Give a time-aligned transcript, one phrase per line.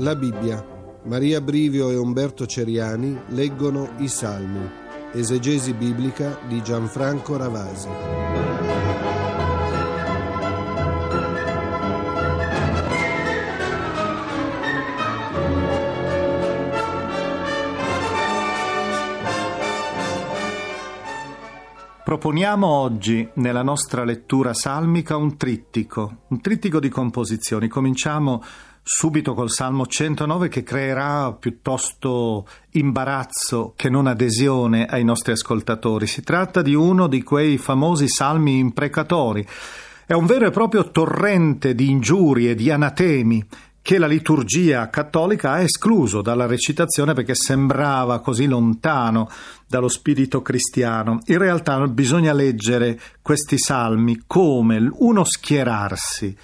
[0.00, 0.64] La Bibbia.
[1.04, 4.66] Maria Brivio e Umberto Ceriani leggono i Salmi.
[5.12, 7.88] Esegesi biblica di Gianfranco Ravasi.
[22.02, 27.68] Proponiamo oggi nella nostra lettura salmica un trittico, un trittico di composizioni.
[27.68, 28.42] Cominciamo
[28.82, 36.06] subito col Salmo 109 che creerà piuttosto imbarazzo che non adesione ai nostri ascoltatori.
[36.06, 39.46] Si tratta di uno di quei famosi salmi imprecatori.
[40.06, 43.46] È un vero e proprio torrente di ingiurie, di anatemi
[43.82, 49.28] che la liturgia cattolica ha escluso dalla recitazione perché sembrava così lontano
[49.66, 51.20] dallo spirito cristiano.
[51.26, 56.36] In realtà bisogna leggere questi salmi come uno schierarsi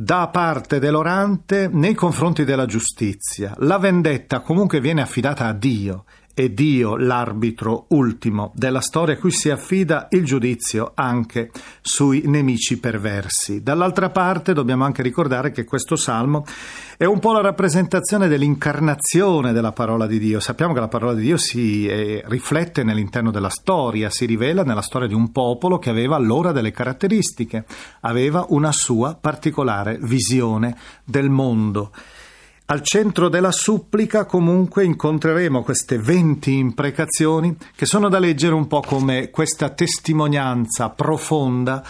[0.00, 3.52] da parte dell'orante nei confronti della giustizia.
[3.58, 6.04] La vendetta comunque viene affidata a Dio
[6.38, 12.78] è Dio l'arbitro ultimo della storia a cui si affida il giudizio anche sui nemici
[12.78, 13.60] perversi.
[13.60, 16.46] Dall'altra parte dobbiamo anche ricordare che questo salmo
[16.96, 20.38] è un po' la rappresentazione dell'incarnazione della parola di Dio.
[20.38, 24.80] Sappiamo che la parola di Dio si eh, riflette nell'interno della storia, si rivela nella
[24.80, 27.64] storia di un popolo che aveva allora delle caratteristiche,
[28.02, 31.90] aveva una sua particolare visione del mondo.
[32.70, 38.80] Al centro della supplica comunque incontreremo queste 20 imprecazioni che sono da leggere un po'
[38.80, 41.82] come questa testimonianza profonda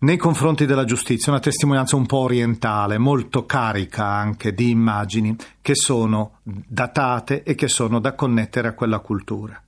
[0.00, 5.74] nei confronti della giustizia, una testimonianza un po' orientale, molto carica anche di immagini che
[5.74, 9.62] sono datate e che sono da connettere a quella cultura.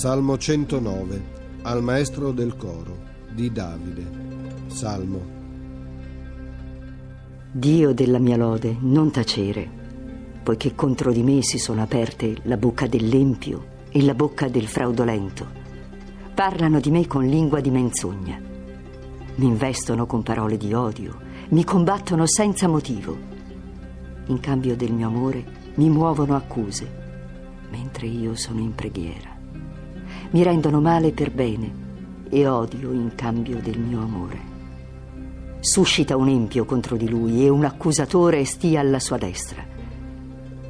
[0.00, 1.24] Salmo 109
[1.64, 2.96] al maestro del coro
[3.34, 4.64] di Davide.
[4.68, 5.20] Salmo.
[7.52, 9.68] Dio della mia lode, non tacere,
[10.42, 15.46] poiché contro di me si sono aperte la bocca dell'empio e la bocca del fraudolento.
[16.34, 18.40] Parlano di me con lingua di menzogna.
[19.34, 21.18] Mi investono con parole di odio,
[21.50, 23.14] mi combattono senza motivo.
[24.28, 25.44] In cambio del mio amore
[25.74, 26.90] mi muovono accuse,
[27.68, 29.39] mentre io sono in preghiera
[30.32, 31.88] mi rendono male per bene
[32.28, 34.48] e odio in cambio del mio amore.
[35.58, 39.66] Suscita un empio contro di lui e un accusatore stia alla sua destra.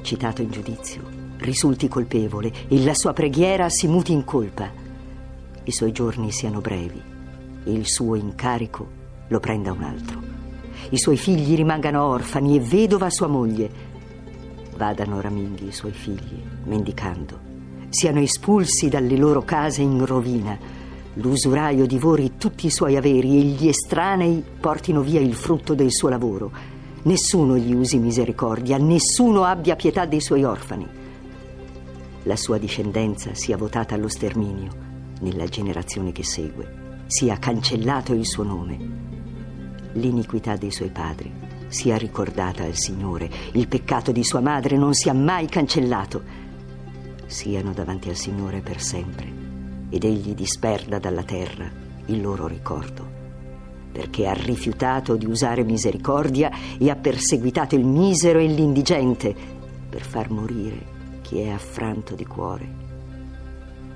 [0.00, 1.02] Citato in giudizio,
[1.38, 4.70] risulti colpevole e la sua preghiera si muti in colpa.
[5.64, 7.00] I suoi giorni siano brevi
[7.64, 8.88] e il suo incarico
[9.28, 10.20] lo prenda un altro.
[10.88, 13.70] I suoi figli rimangano orfani e vedova sua moglie.
[14.76, 17.51] Vadano raminghi i suoi figli, mendicando
[17.92, 20.58] siano espulsi dalle loro case in rovina.
[21.14, 26.08] L'usuraio divori tutti i suoi averi e gli estranei portino via il frutto del suo
[26.08, 26.50] lavoro.
[27.02, 30.88] Nessuno gli usi misericordia, nessuno abbia pietà dei suoi orfani.
[32.22, 34.70] La sua discendenza sia votata allo sterminio
[35.20, 38.78] nella generazione che segue, sia cancellato il suo nome.
[39.92, 41.30] L'iniquità dei suoi padri
[41.68, 46.41] sia ricordata al Signore, il peccato di sua madre non sia mai cancellato
[47.26, 49.42] siano davanti al Signore per sempre
[49.90, 51.70] ed egli disperda dalla terra
[52.06, 53.06] il loro ricordo,
[53.92, 59.34] perché ha rifiutato di usare misericordia e ha perseguitato il misero e l'indigente
[59.88, 62.80] per far morire chi è affranto di cuore.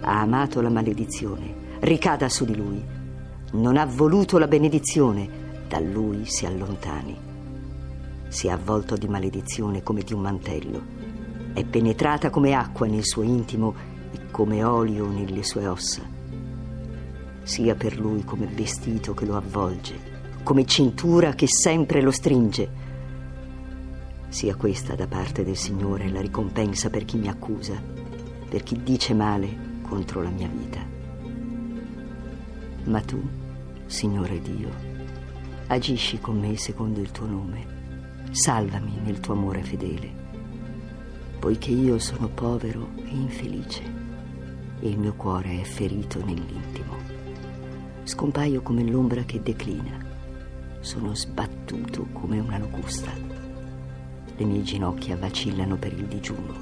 [0.00, 2.82] Ha amato la maledizione, ricada su di lui.
[3.52, 7.16] Non ha voluto la benedizione, da lui si allontani.
[8.28, 11.03] Si è avvolto di maledizione come di un mantello
[11.54, 13.74] è penetrata come acqua nel suo intimo
[14.10, 16.02] e come olio nelle sue ossa.
[17.44, 19.94] Sia per lui come vestito che lo avvolge,
[20.42, 22.82] come cintura che sempre lo stringe.
[24.28, 27.80] Sia questa da parte del Signore la ricompensa per chi mi accusa,
[28.48, 30.80] per chi dice male contro la mia vita.
[32.86, 33.22] Ma tu,
[33.86, 34.70] Signore Dio,
[35.68, 40.22] agisci con me secondo il tuo nome, salvami nel tuo amore fedele
[41.44, 43.82] poiché io sono povero e infelice
[44.80, 46.96] e il mio cuore è ferito nell'intimo.
[48.04, 49.98] Scompaio come l'ombra che declina,
[50.80, 53.12] sono sbattuto come una locusta.
[54.36, 56.54] Le mie ginocchia vacillano per il digiuno,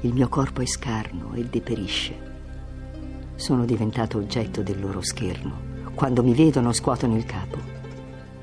[0.00, 2.14] il mio corpo è scarno e deperisce.
[3.34, 5.68] Sono diventato oggetto del loro scherno.
[5.94, 7.58] Quando mi vedono scuotono il capo.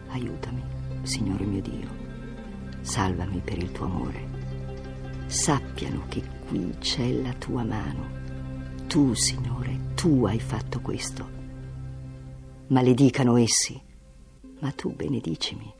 [0.10, 0.62] Aiutami,
[1.02, 1.88] Signore mio Dio.
[2.82, 4.27] Salvami per il tuo amore
[5.28, 8.16] sappiano che qui c'è la tua mano.
[8.88, 11.30] Tu, Signore, tu hai fatto questo.
[12.68, 13.80] Maledicano essi,
[14.60, 15.72] ma tu benedicimi.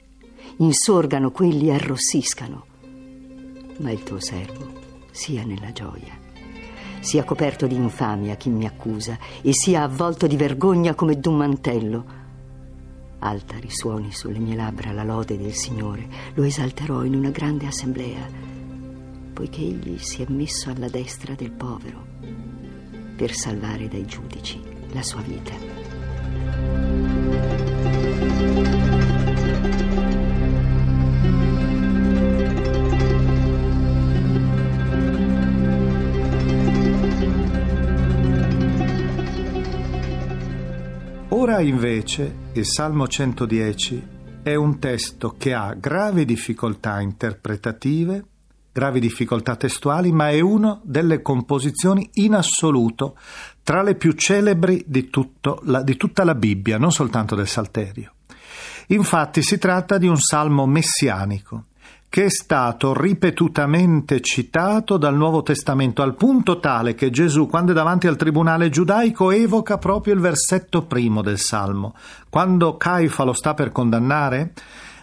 [0.58, 2.66] Insorgano quelli e arrossiscano.
[3.80, 4.72] Ma il tuo servo
[5.12, 6.26] sia nella gioia.
[7.00, 12.06] Sia coperto di infamia chi mi accusa e sia avvolto di vergogna come d'un mantello.
[13.20, 16.08] Alta risuoni sulle mie labbra la lode del Signore.
[16.34, 18.30] Lo esalterò in una grande assemblea,
[19.38, 22.04] poiché egli si è messo alla destra del povero
[23.16, 24.60] per salvare dai giudici
[24.94, 25.54] la sua vita.
[41.30, 44.08] Ora invece il Salmo 110
[44.42, 48.26] è un testo che ha gravi difficoltà interpretative,
[48.78, 53.18] gravi difficoltà testuali, ma è una delle composizioni in assoluto
[53.64, 55.10] tra le più celebri di,
[55.64, 58.12] la, di tutta la Bibbia, non soltanto del Salterio.
[58.90, 61.66] Infatti si tratta di un salmo messianico
[62.08, 67.76] che è stato ripetutamente citato dal Nuovo Testamento al punto tale che Gesù, quando è
[67.76, 71.96] davanti al tribunale giudaico, evoca proprio il versetto primo del Salmo.
[72.30, 74.54] Quando Caifa lo sta per condannare,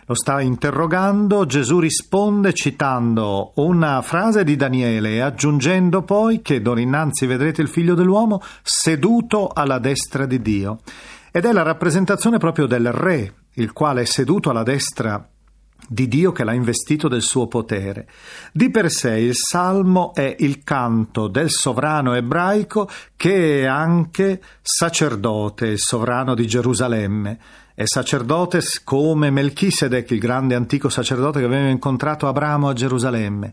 [0.07, 6.81] lo sta interrogando, Gesù risponde citando una frase di Daniele e aggiungendo poi che d'ora
[6.81, 10.81] innanzi vedrete il figlio dell'uomo seduto alla destra di Dio.
[11.31, 15.27] Ed è la rappresentazione proprio del re, il quale è seduto alla destra
[15.89, 18.09] di Dio che l'ha investito del suo potere.
[18.53, 25.67] Di per sé il salmo è il canto del sovrano ebraico che è anche sacerdote,
[25.67, 27.39] il sovrano di Gerusalemme.
[27.77, 33.53] È sacerdote come Melchisedec, il grande antico sacerdote che aveva incontrato Abramo a Gerusalemme.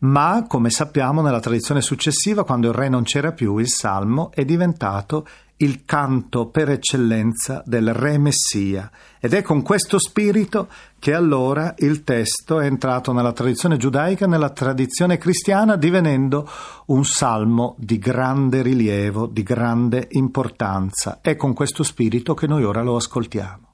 [0.00, 4.44] Ma, come sappiamo, nella tradizione successiva, quando il re non c'era più, il salmo è
[4.44, 5.26] diventato
[5.62, 10.68] il canto per eccellenza del Re Messia ed è con questo spirito
[10.98, 16.48] che allora il testo è entrato nella tradizione giudaica nella tradizione cristiana divenendo
[16.86, 21.20] un salmo di grande rilievo, di grande importanza.
[21.20, 23.71] È con questo spirito che noi ora lo ascoltiamo.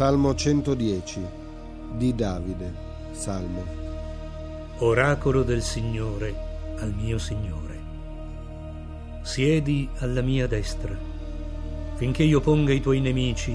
[0.00, 1.26] Salmo 110
[1.92, 2.72] di Davide.
[3.10, 3.62] Salmo.
[4.78, 6.34] Oracolo del Signore
[6.78, 7.78] al mio Signore.
[9.20, 10.96] Siedi alla mia destra,
[11.96, 13.54] finché io ponga i tuoi nemici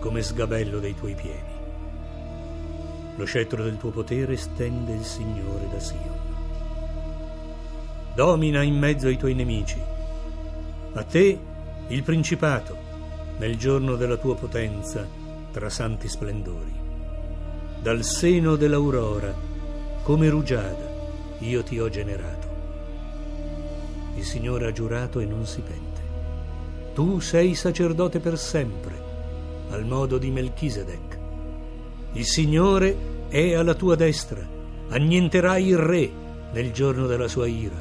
[0.00, 1.52] come sgabello dei tuoi piedi.
[3.14, 6.18] Lo scettro del tuo potere stende il Signore da Sion.
[8.16, 9.80] Domina in mezzo ai tuoi nemici.
[10.94, 11.38] A te
[11.86, 12.76] il principato,
[13.38, 15.22] nel giorno della tua potenza,
[15.54, 16.72] tra santi splendori.
[17.80, 19.32] Dal seno dell'aurora,
[20.02, 20.90] come rugiada,
[21.38, 22.48] io ti ho generato.
[24.16, 26.00] Il Signore ha giurato e non si pente.
[26.92, 29.00] Tu sei sacerdote per sempre,
[29.70, 31.18] al modo di Melchisedec.
[32.14, 34.44] Il Signore è alla tua destra,
[34.88, 36.10] annienterai il re
[36.52, 37.80] nel giorno della sua ira,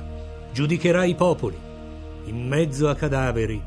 [0.51, 1.57] giudicherai i popoli,
[2.25, 3.59] in mezzo a cadaveri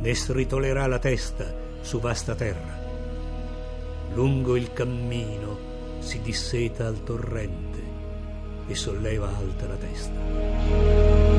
[0.00, 2.79] ne stritolerà la testa su vasta terra
[4.14, 5.68] lungo il cammino
[6.00, 7.82] si disseta al torrente
[8.66, 11.30] e solleva alta la testa.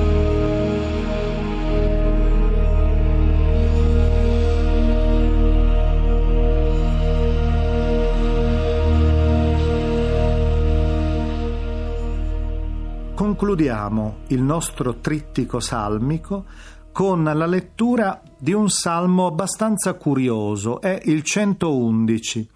[13.15, 16.45] Concludiamo il nostro trittico salmico
[16.91, 22.49] con la lettura di un salmo abbastanza curioso, è il 111.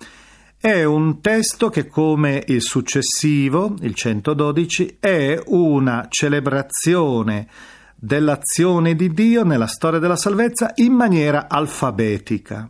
[0.58, 7.48] È un testo che, come il successivo, il 112, è una celebrazione
[7.96, 12.70] dell'azione di Dio nella storia della salvezza in maniera alfabetica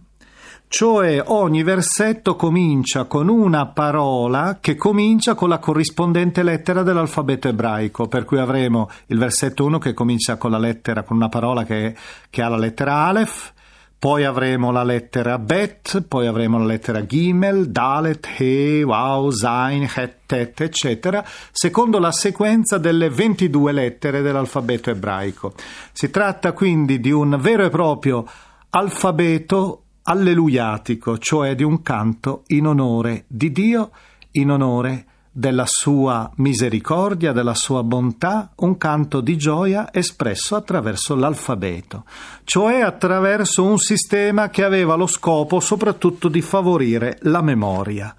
[0.68, 8.08] cioè ogni versetto comincia con una parola che comincia con la corrispondente lettera dell'alfabeto ebraico,
[8.08, 11.96] per cui avremo il versetto 1 che comincia con la lettera, con una parola che,
[12.30, 13.54] che ha la lettera Aleph,
[13.98, 20.18] poi avremo la lettera Bet, poi avremo la lettera Gimel, Dalet, He, Wow, Zain, Het,
[20.28, 25.54] Tet, eccetera, secondo la sequenza delle 22 lettere dell'alfabeto ebraico.
[25.92, 28.28] Si tratta quindi di un vero e proprio
[28.70, 33.92] alfabeto alleluiatico, cioè di un canto in onore di Dio,
[34.32, 42.06] in onore della sua misericordia, della sua bontà, un canto di gioia espresso attraverso l'alfabeto,
[42.46, 48.16] cioè attraverso un sistema che aveva lo scopo soprattutto di favorire la memoria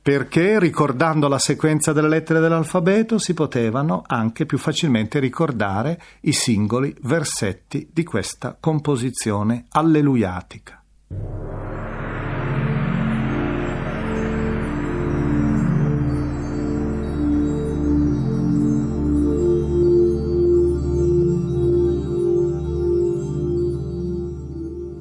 [0.00, 6.96] perché ricordando la sequenza delle lettere dell'alfabeto si potevano anche più facilmente ricordare i singoli
[7.02, 10.77] versetti di questa composizione alleluiatica.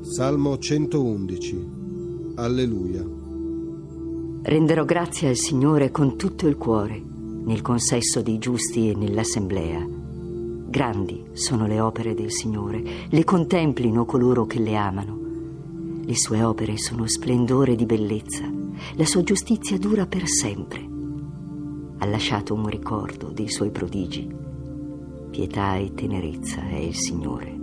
[0.01, 1.69] Salmo 111
[2.35, 3.05] Alleluia
[4.43, 7.03] Renderò grazie al Signore con tutto il cuore,
[7.45, 9.85] nel consesso dei giusti e nell'assemblea.
[10.69, 15.26] Grandi sono le opere del Signore, le contemplino coloro che le amano.
[16.07, 18.49] Le sue opere sono splendore di bellezza,
[18.95, 20.79] la sua giustizia dura per sempre.
[21.99, 24.27] Ha lasciato un ricordo dei suoi prodigi.
[25.29, 27.55] Pietà e tenerezza è il Signore.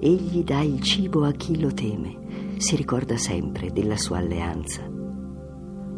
[0.00, 4.94] Egli dà il cibo a chi lo teme, si ricorda sempre della sua alleanza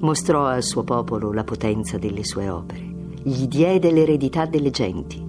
[0.00, 2.86] mostrò al suo popolo la potenza delle sue opere,
[3.22, 5.24] gli diede l'eredità delle genti.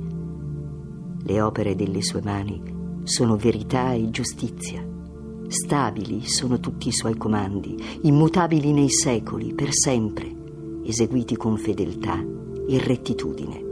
[1.24, 2.62] Le opere delle sue mani
[3.04, 4.86] sono verità e giustizia.
[5.50, 10.34] Stabili sono tutti i suoi comandi, immutabili nei secoli, per sempre,
[10.84, 12.24] eseguiti con fedeltà
[12.68, 13.66] e rettitudine.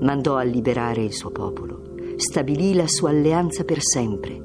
[0.00, 1.82] Mandò a liberare il suo popolo,
[2.16, 4.40] stabilì la sua alleanza per sempre.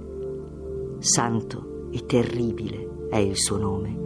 [0.98, 4.06] Santo e terribile è il suo nome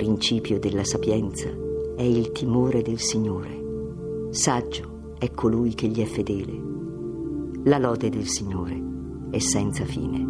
[0.00, 1.48] principio della sapienza,
[1.96, 4.28] è il timore del Signore.
[4.30, 6.58] Saggio è colui che gli è fedele.
[7.64, 8.80] La lode del Signore
[9.30, 10.29] è senza fine.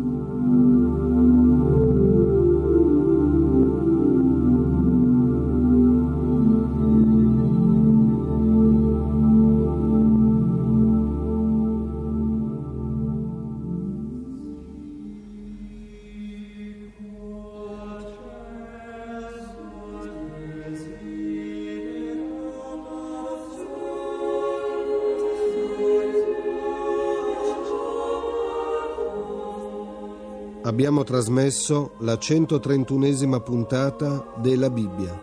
[30.71, 35.21] Abbiamo trasmesso la 131esima puntata della Bibbia,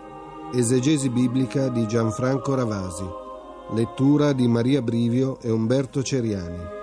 [0.54, 3.06] esegesi biblica di Gianfranco Ravasi,
[3.74, 6.77] lettura di Maria Brivio e Umberto Ceriani.